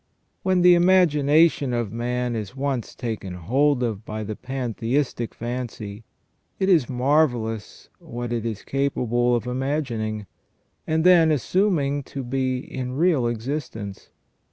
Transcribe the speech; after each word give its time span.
When 0.41 0.63
the 0.63 0.73
imagination 0.73 1.73
of 1.73 1.93
man 1.93 2.35
is 2.35 2.55
once 2.55 2.95
taken 2.95 3.35
hold 3.35 3.83
of 3.83 4.03
by 4.03 4.23
the 4.23 4.35
Pantheistic 4.35 5.35
fancy, 5.35 6.05
it 6.57 6.69
is 6.69 6.89
marvellous 6.89 7.87
what 7.99 8.33
it 8.33 8.43
is 8.43 8.63
capable 8.63 9.35
oi 9.39 9.51
imagining, 9.51 10.25
and 10.87 11.03
then 11.03 11.29
assuming 11.31 12.01
to 12.05 12.23
be 12.23 12.57
in 12.61 12.93
real 12.93 13.27
existence. 13.27 14.09